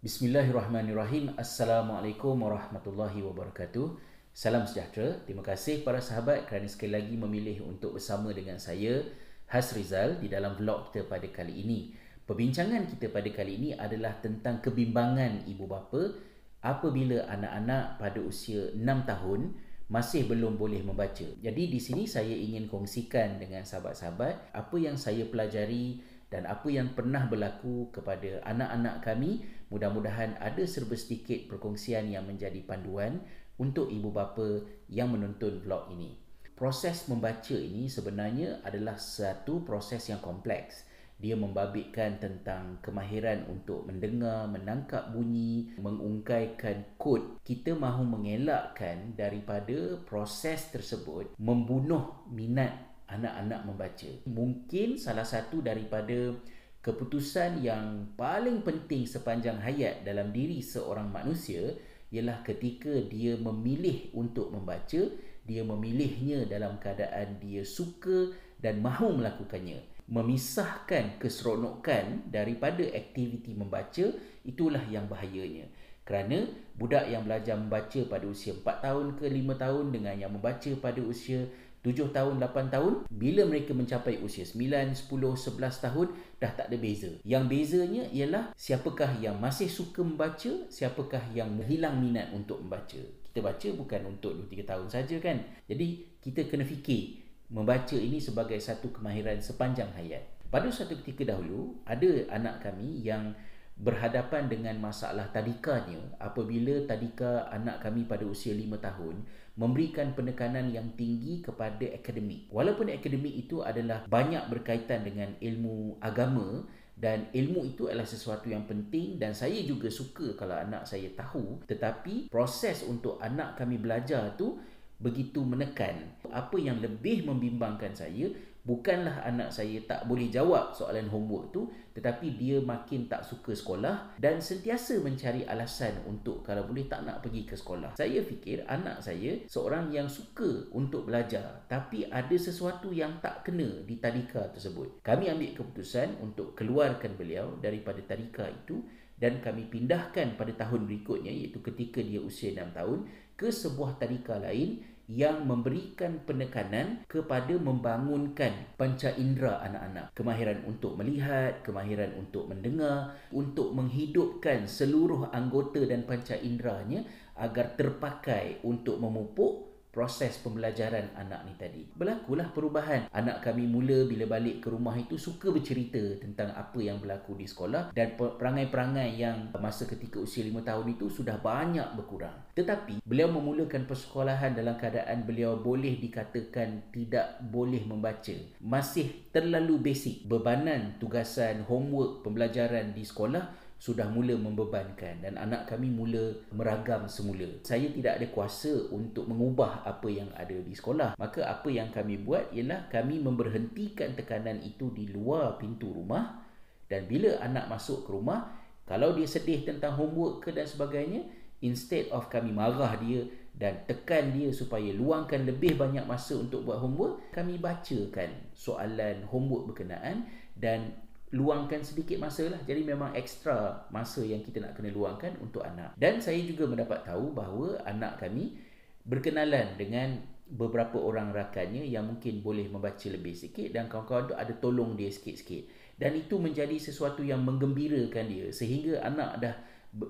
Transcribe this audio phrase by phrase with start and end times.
[0.00, 1.36] Bismillahirrahmanirrahim.
[1.36, 4.00] Assalamualaikum warahmatullahi wabarakatuh.
[4.32, 5.20] Salam sejahtera.
[5.28, 9.04] Terima kasih para sahabat kerana sekali lagi memilih untuk bersama dengan saya
[9.52, 11.92] Has Rizal di dalam vlog kita pada kali ini.
[12.24, 16.16] Perbincangan kita pada kali ini adalah tentang kebimbangan ibu bapa
[16.64, 19.52] apabila anak-anak pada usia 6 tahun
[19.92, 21.28] masih belum boleh membaca.
[21.44, 26.00] Jadi di sini saya ingin kongsikan dengan sahabat-sahabat apa yang saya pelajari
[26.32, 32.60] dan apa yang pernah berlaku kepada anak-anak kami mudah-mudahan ada serba sedikit perkongsian yang menjadi
[32.66, 33.22] panduan
[33.56, 36.18] untuk ibu bapa yang menonton vlog ini
[36.58, 44.48] proses membaca ini sebenarnya adalah satu proses yang kompleks dia membabitkan tentang kemahiran untuk mendengar,
[44.48, 47.44] menangkap bunyi, mengungkaikan kod.
[47.44, 52.72] Kita mahu mengelakkan daripada proses tersebut membunuh minat
[53.04, 54.10] anak-anak membaca.
[54.24, 56.32] Mungkin salah satu daripada
[56.80, 61.76] keputusan yang paling penting sepanjang hayat dalam diri seorang manusia
[62.10, 65.12] ialah ketika dia memilih untuk membaca,
[65.46, 69.86] dia memilihnya dalam keadaan dia suka dan mahu melakukannya.
[70.10, 74.10] Memisahkan keseronokan daripada aktiviti membaca
[74.42, 75.70] itulah yang bahayanya.
[76.02, 80.70] Kerana budak yang belajar membaca pada usia 4 tahun ke 5 tahun dengan yang membaca
[80.82, 81.46] pada usia
[81.80, 86.76] 7 tahun, 8 tahun Bila mereka mencapai usia 9, 10, 11 tahun Dah tak ada
[86.76, 87.08] beza.
[87.24, 93.00] Yang bezanya ialah Siapakah yang masih suka membaca Siapakah yang hilang minat untuk membaca.
[93.00, 95.40] Kita baca bukan untuk 2-3 tahun saja kan.
[95.64, 100.22] Jadi kita kena fikir Membaca ini sebagai satu kemahiran sepanjang hayat.
[100.52, 103.32] Pada satu ketika dahulu Ada anak kami yang
[103.80, 109.24] berhadapan dengan masalah tadikanya apabila tadika anak kami pada usia 5 tahun
[109.60, 112.48] memberikan penekanan yang tinggi kepada akademik.
[112.48, 116.64] Walaupun akademik itu adalah banyak berkaitan dengan ilmu agama
[116.96, 121.60] dan ilmu itu adalah sesuatu yang penting dan saya juga suka kalau anak saya tahu
[121.68, 124.56] tetapi proses untuk anak kami belajar tu
[124.96, 126.08] begitu menekan.
[126.32, 128.32] Apa yang lebih membimbangkan saya
[128.64, 134.14] bukanlah anak saya tak boleh jawab soalan homework tu tetapi dia makin tak suka sekolah
[134.20, 137.98] dan sentiasa mencari alasan untuk kalau boleh tak nak pergi ke sekolah.
[137.98, 143.82] Saya fikir anak saya seorang yang suka untuk belajar tapi ada sesuatu yang tak kena
[143.84, 145.02] di tadika tersebut.
[145.02, 148.80] Kami ambil keputusan untuk keluarkan beliau daripada tadika itu
[149.20, 152.98] dan kami pindahkan pada tahun berikutnya iaitu ketika dia usia 6 tahun
[153.36, 160.14] ke sebuah tadika lain yang memberikan penekanan kepada membangunkan panca indera anak-anak.
[160.14, 167.02] Kemahiran untuk melihat, kemahiran untuk mendengar, untuk menghidupkan seluruh anggota dan panca inderanya
[167.34, 171.82] agar terpakai untuk memupuk proses pembelajaran anak ni tadi.
[171.94, 173.10] Berlakulah perubahan.
[173.10, 177.46] Anak kami mula bila balik ke rumah itu suka bercerita tentang apa yang berlaku di
[177.46, 182.34] sekolah dan perangai-perangai yang masa ketika usia 5 tahun itu sudah banyak berkurang.
[182.54, 188.34] Tetapi beliau memulakan persekolahan dalam keadaan beliau boleh dikatakan tidak boleh membaca.
[188.62, 190.22] Masih terlalu basic.
[190.24, 197.48] Bebanan tugasan homework pembelajaran di sekolah sudah mula membebankan dan anak kami mula meragam semula.
[197.64, 201.16] Saya tidak ada kuasa untuk mengubah apa yang ada di sekolah.
[201.16, 206.44] Maka apa yang kami buat ialah kami memberhentikan tekanan itu di luar pintu rumah
[206.90, 208.50] dan bila anak masuk ke rumah,
[208.82, 211.22] kalau dia sedih tentang homework ke dan sebagainya,
[211.62, 216.82] instead of kami marah dia dan tekan dia supaya luangkan lebih banyak masa untuk buat
[216.82, 220.26] homework, kami bacakan soalan homework berkenaan
[220.58, 220.98] dan
[221.30, 222.60] luangkan sedikit masa lah.
[222.66, 225.94] Jadi memang ekstra masa yang kita nak kena luangkan untuk anak.
[225.94, 228.58] Dan saya juga mendapat tahu bahawa anak kami
[229.06, 230.18] berkenalan dengan
[230.50, 235.06] beberapa orang rakannya yang mungkin boleh membaca lebih sikit dan kawan-kawan tu ada tolong dia
[235.06, 235.94] sikit-sikit.
[235.94, 238.50] Dan itu menjadi sesuatu yang menggembirakan dia.
[238.50, 239.54] Sehingga anak dah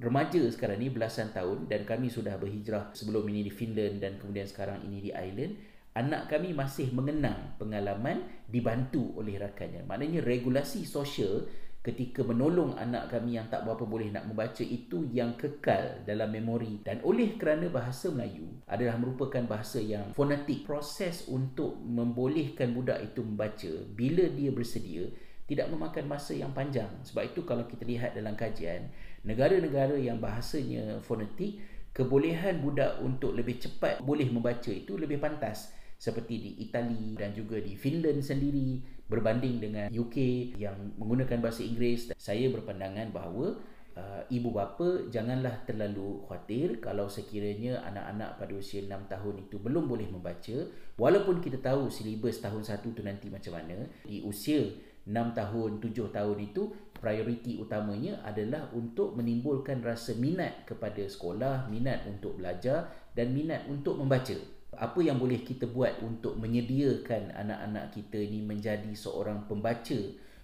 [0.00, 4.44] remaja sekarang ni belasan tahun dan kami sudah berhijrah sebelum ini di Finland dan kemudian
[4.44, 5.56] sekarang ini di Ireland
[5.92, 9.84] anak kami masih mengenang pengalaman dibantu oleh rakannya.
[9.84, 11.44] Maknanya regulasi sosial
[11.82, 16.80] ketika menolong anak kami yang tak berapa boleh nak membaca itu yang kekal dalam memori.
[16.80, 20.64] Dan oleh kerana bahasa Melayu adalah merupakan bahasa yang fonetik.
[20.64, 25.10] Proses untuk membolehkan budak itu membaca bila dia bersedia
[25.50, 26.88] tidak memakan masa yang panjang.
[27.02, 28.88] Sebab itu kalau kita lihat dalam kajian
[29.26, 31.60] negara-negara yang bahasanya fonetik
[31.92, 37.62] kebolehan budak untuk lebih cepat boleh membaca itu lebih pantas seperti di Itali dan juga
[37.62, 40.16] di Finland sendiri berbanding dengan UK
[40.58, 43.54] yang menggunakan bahasa Inggeris saya berpandangan bahawa
[43.94, 49.86] uh, ibu bapa janganlah terlalu khawatir kalau sekiranya anak-anak pada usia 6 tahun itu belum
[49.86, 50.66] boleh membaca
[50.98, 56.14] walaupun kita tahu silibus tahun 1 tu nanti macam mana di usia 6 tahun, 7
[56.14, 56.62] tahun itu
[56.94, 63.98] prioriti utamanya adalah untuk menimbulkan rasa minat kepada sekolah, minat untuk belajar dan minat untuk
[63.98, 64.61] membaca.
[64.72, 70.00] Apa yang boleh kita buat untuk menyediakan anak-anak kita ini menjadi seorang pembaca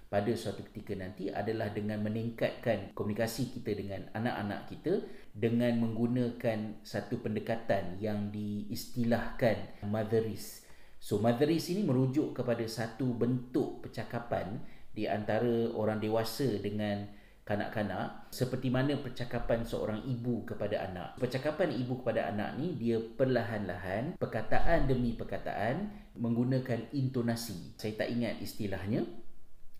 [0.08, 7.24] pada suatu ketika nanti adalah dengan meningkatkan komunikasi kita dengan anak-anak kita dengan menggunakan satu
[7.24, 10.64] pendekatan yang diistilahkan motheris.
[11.00, 14.60] So motheris ini merujuk kepada satu bentuk percakapan
[14.92, 17.08] di antara orang dewasa dengan
[17.48, 21.16] kanak-kanak seperti mana percakapan seorang ibu kepada anak.
[21.16, 25.88] Percakapan ibu kepada anak ni dia perlahan-lahan perkataan demi perkataan
[26.20, 27.72] menggunakan intonasi.
[27.80, 29.08] Saya tak ingat istilahnya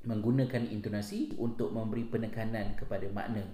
[0.08, 3.44] menggunakan intonasi untuk memberi penekanan kepada makna.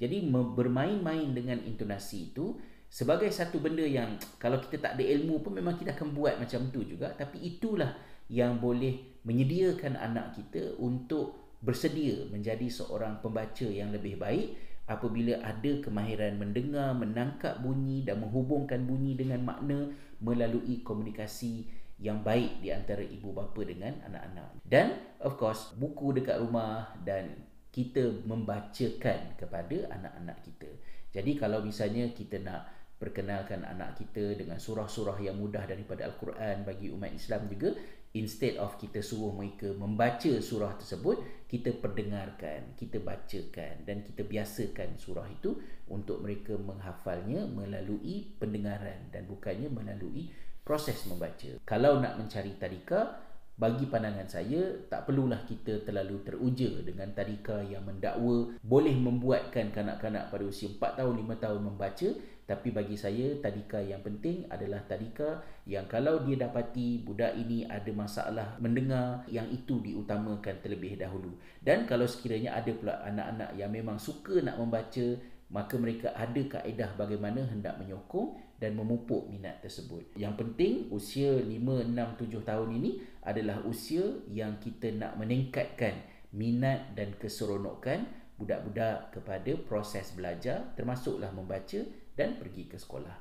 [0.00, 2.56] Jadi bermain-main dengan intonasi itu
[2.88, 6.72] sebagai satu benda yang kalau kita tak ada ilmu pun memang kita akan buat macam
[6.72, 7.92] tu juga tapi itulah
[8.32, 14.54] yang boleh menyediakan anak kita untuk bersedia menjadi seorang pembaca yang lebih baik
[14.88, 19.92] apabila ada kemahiran mendengar, menangkap bunyi dan menghubungkan bunyi dengan makna
[20.24, 21.68] melalui komunikasi
[21.98, 24.62] yang baik di antara ibu bapa dengan anak-anak.
[24.64, 27.36] Dan of course, buku dekat rumah dan
[27.74, 30.70] kita membacakan kepada anak-anak kita.
[31.12, 36.90] Jadi kalau misalnya kita nak perkenalkan anak kita dengan surah-surah yang mudah daripada Al-Quran bagi
[36.90, 37.74] umat Islam juga,
[38.18, 44.98] instead of kita suruh mereka membaca surah tersebut, kita perdengarkan, kita bacakan dan kita biasakan
[44.98, 45.54] surah itu
[45.86, 50.28] untuk mereka menghafalnya melalui pendengaran dan bukannya melalui
[50.66, 51.56] proses membaca.
[51.64, 53.27] Kalau nak mencari tadika,
[53.58, 60.30] bagi pandangan saya, tak perlulah kita terlalu teruja dengan tadika yang mendakwa boleh membuatkan kanak-kanak
[60.30, 62.08] pada usia 4 tahun, 5 tahun membaca.
[62.48, 67.90] Tapi bagi saya, tadika yang penting adalah tadika yang kalau dia dapati budak ini ada
[67.90, 71.34] masalah mendengar, yang itu diutamakan terlebih dahulu.
[71.58, 75.18] Dan kalau sekiranya ada pula anak-anak yang memang suka nak membaca,
[75.48, 80.12] maka mereka ada kaedah bagaimana hendak menyokong dan memupuk minat tersebut.
[80.18, 82.90] Yang penting usia 5, 6, 7 tahun ini
[83.24, 86.04] adalah usia yang kita nak meningkatkan
[86.36, 88.04] minat dan keseronokan
[88.36, 91.80] budak-budak kepada proses belajar termasuklah membaca
[92.14, 93.16] dan pergi ke sekolah.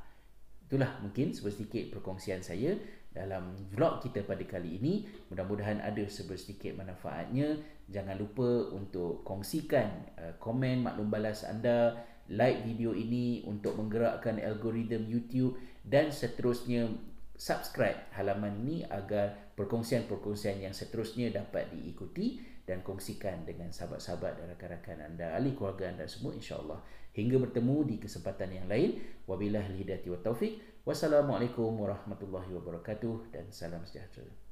[0.67, 2.75] Itulah mungkin sedikit perkongsian saya
[3.15, 5.07] dalam vlog kita pada kali ini.
[5.31, 7.55] Mudah-mudahan ada sedikit manfaatnya.
[7.87, 11.95] Jangan lupa untuk kongsikan uh, komen maklum balas anda
[12.31, 16.91] like video ini untuk menggerakkan algoritma YouTube dan seterusnya
[17.37, 24.99] subscribe halaman ini agar perkongsian-perkongsian yang seterusnya dapat diikuti dan kongsikan dengan sahabat-sahabat dan rakan-rakan
[25.07, 26.83] anda, ahli keluarga anda semua insyaAllah.
[27.15, 28.99] Hingga bertemu di kesempatan yang lain.
[29.25, 30.83] Wabillahi hidayati wa taufik.
[30.83, 34.46] Wassalamualaikum warahmatullahi wabarakatuh dan salam sejahtera.